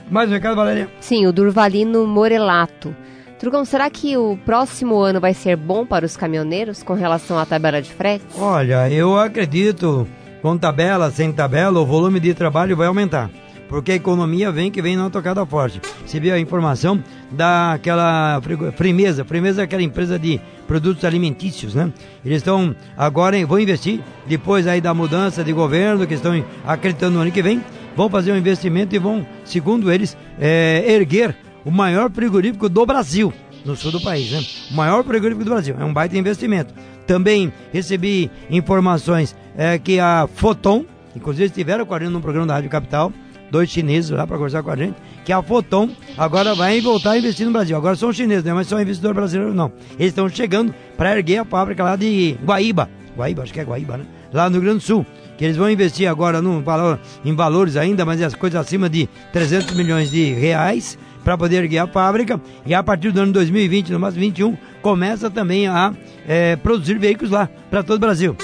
[0.09, 0.89] Mais um recado, Valéria?
[0.99, 2.95] Sim, o Durvalino Morelato.
[3.37, 7.45] Trucão, será que o próximo ano vai ser bom para os caminhoneiros com relação à
[7.45, 8.25] tabela de frete?
[8.35, 10.07] Olha, eu acredito,
[10.41, 13.29] com tabela, sem tabela, o volume de trabalho vai aumentar.
[13.69, 15.79] Porque a economia vem que vem numa tocada forte.
[16.03, 17.01] Você viu a informação
[17.31, 18.41] daquela
[18.75, 21.91] Frimeza, Frimeza é aquela empresa de produtos alimentícios, né?
[22.25, 27.21] Eles estão agora, vão investir, depois aí da mudança de governo, que estão acreditando no
[27.21, 27.63] ano que vem,
[27.95, 33.33] vão fazer um investimento e vão, segundo eles, é, erguer o maior frigorífico do Brasil,
[33.65, 34.43] no sul do país, né?
[34.71, 35.75] O maior frigorífico do Brasil.
[35.79, 36.73] É um baita investimento.
[37.07, 42.53] Também recebi informações é, que a Foton, inclusive estiveram com a gente no programa da
[42.55, 43.11] Rádio Capital,
[43.51, 47.17] dois chineses lá para conversar com a gente, que a Foton agora vai voltar a
[47.17, 47.77] investir no Brasil.
[47.77, 48.53] Agora são chineses, né?
[48.53, 49.71] Mas são investidor brasileiro não.
[49.91, 52.89] Eles estão chegando para erguer a fábrica lá de Guaíba.
[53.15, 54.05] Guaíba, acho que é Guaíba, né?
[54.33, 55.05] Lá no Rio Grande do Sul.
[55.37, 59.75] Que eles vão investir agora valor, em valores ainda, mas as coisas acima de 300
[59.75, 63.99] milhões de reais para poder erguer a fábrica e a partir do ano 2020, no
[63.99, 65.93] máximo 21, começa também a
[66.27, 68.35] é, produzir veículos lá para todo o Brasil.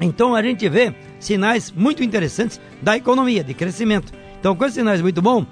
[0.00, 4.12] Então a gente vê sinais muito interessantes da economia, de crescimento.
[4.38, 5.46] Então com esses sinais muito bons,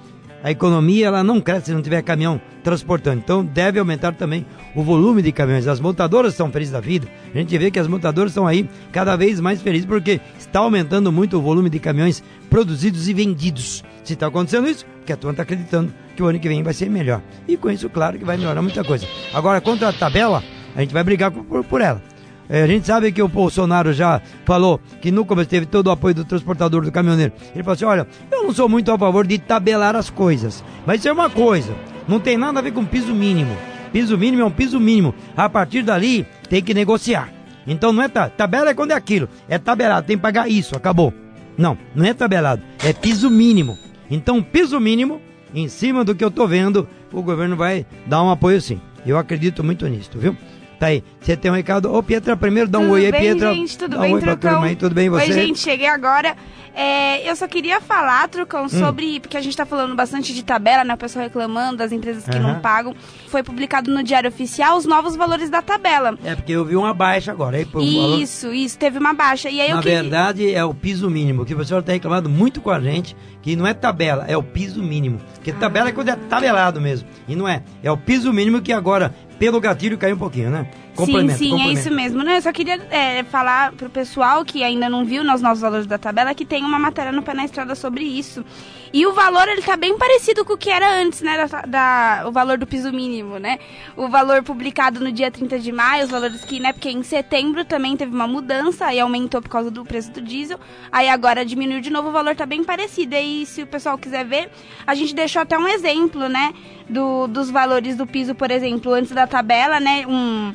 [0.46, 3.18] a economia ela não cresce se não tiver caminhão transportando.
[3.18, 5.66] Então deve aumentar também o volume de caminhões.
[5.66, 7.09] As montadoras estão felizes da vida.
[7.35, 11.11] A gente vê que as montadoras estão aí cada vez mais felizes porque está aumentando
[11.11, 13.82] muito o volume de caminhões produzidos e vendidos.
[14.04, 16.72] Se está acontecendo isso, porque a turma está acreditando que o ano que vem vai
[16.72, 17.20] ser melhor.
[17.48, 19.04] E com isso, claro que vai melhorar muita coisa.
[19.35, 20.44] Agora, contra a tabela,
[20.76, 22.00] a gente vai brigar por, por ela.
[22.48, 25.90] É, a gente sabe que o Bolsonaro já falou que no começo teve todo o
[25.90, 27.32] apoio do transportador, do caminhoneiro.
[27.54, 31.00] Ele falou assim: olha, eu não sou muito a favor de tabelar as coisas, mas
[31.00, 31.74] isso é uma coisa,
[32.06, 33.56] não tem nada a ver com piso mínimo.
[33.92, 35.14] Piso mínimo é um piso mínimo.
[35.37, 37.30] A partir dali, tem que negociar.
[37.66, 40.76] Então não é ta tabela é quando é aquilo, é tabelado, tem que pagar isso,
[40.76, 41.12] acabou.
[41.59, 43.76] Não, não é tabelado, é piso mínimo.
[44.11, 45.20] Então, piso mínimo,
[45.52, 48.80] em cima do que eu tô vendo, o governo vai dar um apoio sim.
[49.04, 50.37] Eu acredito muito nisso, viu?
[50.78, 51.02] Tá aí.
[51.20, 51.92] Você tem um recado?
[51.92, 53.54] Ô, Pietra, primeiro dá um tudo oi aí, bem, Pietra.
[53.54, 54.50] gente, tudo dá bem, oi pra Trucão?
[54.52, 55.24] turma aí, tudo bem você?
[55.26, 56.36] Oi, gente, cheguei agora.
[56.78, 58.68] É, eu só queria falar, Trucão, Hum.
[58.68, 59.18] sobre.
[59.20, 60.92] Porque a gente tá falando bastante de tabela, né?
[60.92, 62.52] O pessoal reclamando das empresas que Aham.
[62.52, 62.94] não pagam.
[63.28, 66.18] Foi publicado no Diário Oficial os novos valores da tabela.
[66.22, 67.56] É porque eu vi uma baixa agora.
[67.56, 69.48] Aí, pô, o valor- Isso, isso, teve uma baixa.
[69.48, 70.02] E aí Na eu queria.
[70.02, 73.56] verdade, é o piso mínimo, que o pessoal tem reclamado muito com a gente, que
[73.56, 75.18] não é tabela, é o piso mínimo.
[75.36, 77.08] Porque tabela é quando é tabelado mesmo.
[77.26, 77.62] E não é.
[77.82, 80.66] É o piso mínimo que agora, pelo gatilho, caiu um pouquinho, né?
[80.96, 81.80] Sim, Complemento, sim, é complemento.
[81.80, 82.22] isso mesmo.
[82.22, 82.38] Né?
[82.38, 85.98] Eu só queria é, falar pro pessoal que ainda não viu nos novos valores da
[85.98, 88.44] tabela que tem uma matéria no Pé na Estrada sobre isso.
[88.92, 91.46] E o valor, ele tá bem parecido com o que era antes, né?
[91.46, 93.59] Da, da- o valor do piso mínimo, né?
[93.96, 96.72] O valor publicado no dia 30 de maio, os valores que, né?
[96.72, 100.59] Porque em setembro também teve uma mudança e aumentou por causa do preço do diesel.
[100.90, 103.16] Aí agora diminuiu de novo, o valor tá bem parecido.
[103.16, 104.48] E se o pessoal quiser ver,
[104.87, 106.54] a gente deixou até um exemplo, né?
[106.88, 110.06] Do, dos valores do piso, por exemplo, antes da tabela, né?
[110.06, 110.54] Um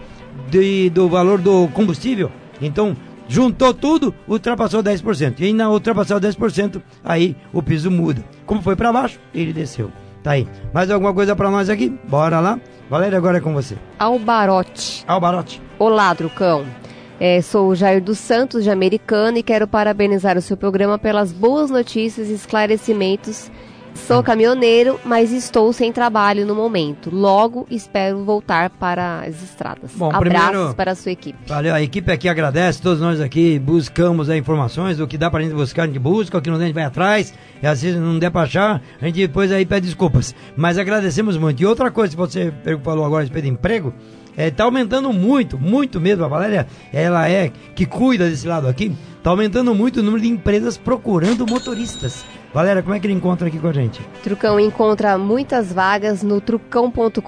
[0.51, 5.41] de- do valor do combustível, então Juntou tudo, ultrapassou 10%.
[5.41, 8.23] E na ultrapassou 10%, aí o piso muda.
[8.45, 9.91] Como foi para baixo, ele desceu.
[10.23, 10.47] Tá aí.
[10.75, 11.91] Mais alguma coisa para nós aqui?
[12.07, 12.61] Bora lá.
[12.89, 13.77] Valéria, agora é com você.
[13.99, 15.05] Albarote.
[15.07, 15.61] Albarote.
[15.79, 16.67] Olá, Trucão.
[17.19, 21.33] É, sou o Jair dos Santos, de Americana, e quero parabenizar o seu programa pelas
[21.33, 23.51] boas notícias e esclarecimentos.
[23.95, 27.09] Sou caminhoneiro, mas estou sem trabalho no momento.
[27.11, 29.93] Logo espero voltar para as estradas.
[29.95, 31.39] Bom, Abraços primeiro- para a sua equipe.
[31.47, 35.41] Valeu, a equipe aqui agradece, todos nós aqui buscamos as informações, o que dá pra
[35.41, 37.99] gente buscar, a gente busca, o que não a gente vai atrás, e às vezes
[37.99, 40.35] não der pra achar, a gente depois aí pede desculpas.
[40.55, 41.63] Mas agradecemos muito.
[41.63, 42.53] E outra coisa que você
[42.83, 43.95] falou agora a respeito de emprego,
[44.37, 46.25] é, tá aumentando muito, muito mesmo.
[46.25, 50.29] A Valéria, ela é que cuida desse lado aqui, tá aumentando muito o número de
[50.29, 52.23] empresas procurando motoristas.
[52.55, 54.01] Valéria, como é que ele encontra aqui com a gente?
[54.23, 57.19] Trucão encontra muitas vagas no trucão.com.br.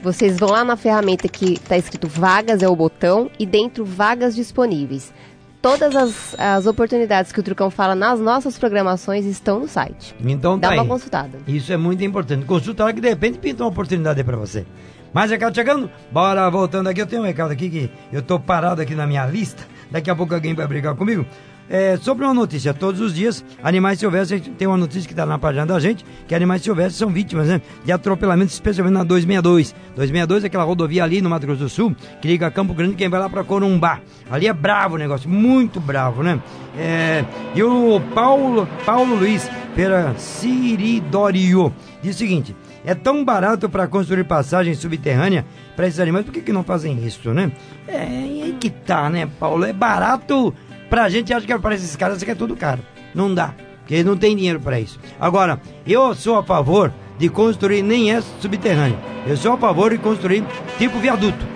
[0.00, 4.36] Vocês vão lá na ferramenta que está escrito vagas, é o botão, e dentro vagas
[4.36, 5.12] disponíveis.
[5.60, 10.14] Todas as, as oportunidades que o Trucão fala nas nossas programações estão no site.
[10.24, 10.88] Então Dá tá uma aí.
[10.88, 11.38] consultada.
[11.48, 12.46] Isso é muito importante.
[12.46, 14.64] Consulta lá que de repente pinta uma oportunidade aí pra você.
[15.12, 15.90] Mais recado chegando?
[16.12, 17.02] Bora voltando aqui.
[17.02, 19.64] Eu tenho um recado aqui que eu tô parado aqui na minha lista.
[19.90, 21.26] Daqui a pouco alguém vai brigar comigo.
[21.72, 25.38] É, sobre uma notícia, todos os dias, animais silvestres, tem uma notícia que está na
[25.38, 29.72] página da gente, que animais silvestres são vítimas né, de atropelamento, especialmente na 262.
[29.94, 33.08] 262 é aquela rodovia ali no Mato Grosso do Sul, que liga Campo Grande, quem
[33.08, 34.00] vai lá para Corumbá.
[34.28, 36.40] Ali é bravo o negócio, muito bravo, né?
[36.76, 43.86] É, e o Paulo, Paulo Luiz Pera Siridorio diz o seguinte: é tão barato para
[43.86, 45.44] construir passagem subterrânea
[45.76, 47.52] para esses animais, por que, que não fazem isso, né?
[47.86, 49.64] É aí que tá, né, Paulo?
[49.64, 50.52] É barato
[50.90, 52.82] pra gente, acha que para esses caras isso aqui é tudo caro.
[53.14, 54.98] Não dá, porque eles não tem dinheiro para isso.
[55.18, 58.98] Agora, eu sou a favor de construir nem é subterrâneo.
[59.26, 60.44] Eu sou a favor de construir
[60.76, 61.46] tipo viaduto,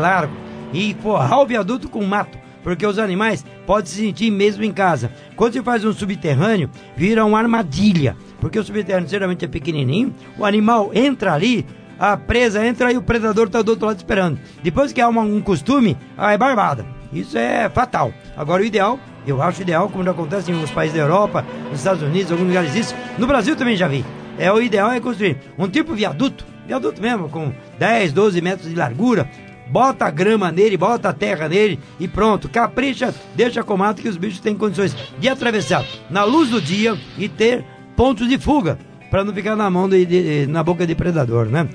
[0.00, 0.36] largo,
[0.72, 5.10] e forrar o viaduto com mato porque os animais podem se sentir mesmo em casa.
[5.36, 10.44] Quando se faz um subterrâneo, vira uma armadilha, porque o subterrâneo geralmente é pequenininho, o
[10.44, 11.66] animal entra ali,
[11.98, 14.38] a presa entra e o predador está do outro lado esperando.
[14.62, 16.86] Depois que há um costume, aí é barbada.
[17.12, 18.12] Isso é fatal.
[18.36, 21.78] Agora o ideal, eu acho ideal, como já acontece em alguns países da Europa, nos
[21.78, 24.04] Estados Unidos, alguns lugares isso, no Brasil também já vi.
[24.38, 28.74] É o ideal é construir um tipo viaduto, viaduto mesmo, com 10, 12 metros de
[28.74, 29.28] largura,
[29.68, 34.40] bota grama nele, bota terra nele e pronto, capricha, deixa com mato que os bichos
[34.40, 37.64] têm condições de atravessar na luz do dia e ter
[37.94, 38.78] pontos de fuga,
[39.10, 41.68] para não ficar na mão de, de- na boca de predador, né?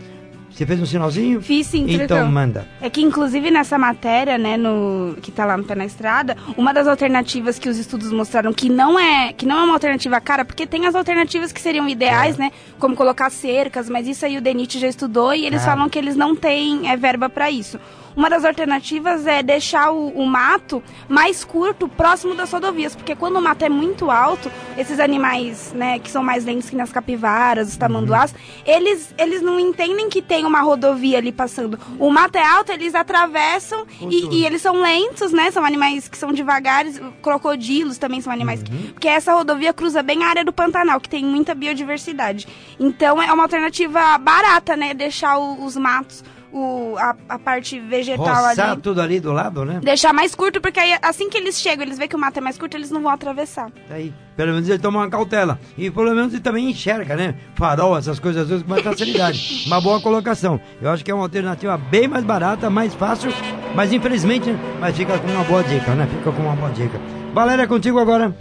[0.57, 1.39] Você fez um sinalzinho?
[1.39, 2.67] Fiz sim, Então manda.
[2.81, 6.73] É que, inclusive, nessa matéria, né, no, que tá lá no Pé na Estrada, uma
[6.73, 10.43] das alternativas que os estudos mostraram que não é, que não é uma alternativa cara,
[10.43, 14.41] porque tem as alternativas que seriam ideais, né, como colocar cercas, mas isso aí o
[14.41, 15.65] DENIT já estudou e eles Ah.
[15.65, 17.79] falam que eles não têm é, verba para isso.
[18.17, 23.37] Uma das alternativas é deixar o, o mato mais curto, próximo das rodovias, porque quando
[23.37, 27.69] o mato é muito alto, esses animais, né, que são mais lentos que nas capivaras,
[27.69, 28.33] os tamanduás,
[28.65, 31.77] eles, eles não entendem que tem uma rodovia ali passando.
[31.99, 35.51] O mato é alto, eles atravessam e, e eles são lentos, né?
[35.51, 38.63] São animais que são devagares, crocodilos também são animais.
[38.63, 42.47] que- porque essa rodovia cruza bem a área do Pantanal, que tem muita biodiversidade.
[42.79, 44.95] Então é uma alternativa barata, né?
[44.95, 46.23] Deixar o- os matos,
[46.57, 48.81] o, a, a parte vegetal Roçar ali.
[48.81, 49.79] tudo ali do lado, né?
[49.81, 52.41] Deixar mais curto, porque aí assim que eles chegam, eles veem que o mato é
[52.41, 53.71] mais curto, eles não vão atravessar.
[53.89, 55.59] Aí, pelo menos ele toma uma cautela.
[55.77, 57.35] E pelo menos ele também enxerga, né?
[57.55, 59.63] Farol, essas coisas às vezes com mais facilidade.
[59.67, 60.59] uma boa colocação.
[60.81, 63.31] Eu acho que é uma alternativa bem mais barata, mais fácil,
[63.75, 66.07] mas infelizmente, mas fica com uma boa dica, né?
[66.07, 66.99] Fica com uma boa dica.
[67.33, 68.35] Valéria, contigo agora.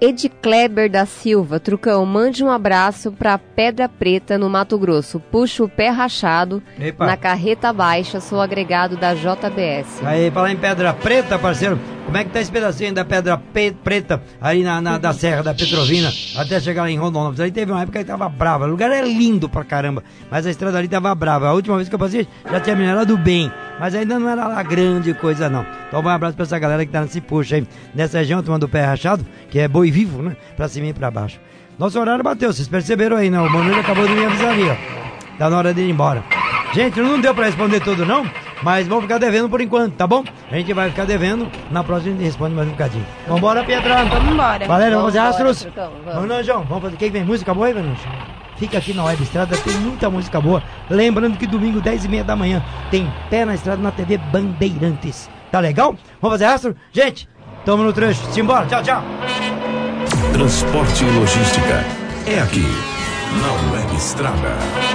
[0.00, 5.18] Ed Kleber da Silva, Trucão, mande um abraço pra Pedra Preta, no Mato Grosso.
[5.18, 7.06] Puxa o pé rachado Epa.
[7.06, 10.04] na carreta baixa, sou agregado da JBS.
[10.04, 13.74] Aí, falar em Pedra Preta, parceiro, como é que tá esse pedacinho da Pedra Pe-
[13.82, 17.40] Preta aí na, na- da Serra da Petrovina até chegar lá em Rondonópolis?
[17.40, 18.66] Aí teve uma época que tava brava.
[18.66, 21.48] O lugar é lindo pra caramba, mas a estrada ali tava brava.
[21.48, 24.62] A última vez que eu passei já tinha minerado bem, mas ainda não era lá
[24.62, 25.66] grande coisa não.
[25.88, 28.68] Então um abraço pra essa galera que tá nesse puxa aí, nessa região, tomando o
[28.68, 30.36] pé rachado, que é boi vivo, né?
[30.56, 31.40] Pra cima e pra baixo.
[31.78, 33.40] Nosso horário bateu, vocês perceberam aí, né?
[33.40, 34.76] O Manuel acabou de me avisar ali, ó.
[35.38, 36.22] Tá na hora de ir embora.
[36.72, 38.24] Gente, não deu pra responder tudo não,
[38.64, 40.24] mas vamos ficar devendo por enquanto, tá bom?
[40.50, 43.06] A gente vai ficar devendo, na próxima a gente responde mais um bocadinho.
[43.28, 44.08] Vambora, Pietrão.
[44.08, 44.66] Vamos embora.
[44.66, 45.68] Valéria, vamos fazer astros?
[45.76, 46.04] Vamos.
[46.06, 46.96] Vamos, Nanjão, vamos fazer.
[46.96, 47.24] Quem vem?
[47.24, 48.00] Música boa aí, Vananjo?
[48.56, 50.62] Fica aqui na Web Estrada, tem muita música boa.
[50.88, 55.28] Lembrando que domingo, 10 e meia da manhã, tem Pé na Estrada na TV Bandeirantes.
[55.52, 55.94] Tá legal?
[56.22, 56.74] Vamos fazer astro?
[56.90, 57.28] Gente,
[57.66, 58.24] tamo no trecho.
[58.32, 59.02] Simbora, tchau, tchau.
[60.32, 61.84] Transporte e logística
[62.26, 62.66] é aqui,
[63.42, 64.93] na Web Estrada.